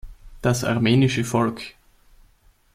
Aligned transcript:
Das 0.41 0.63
armenische 0.63 1.23
Volk. 1.23 1.61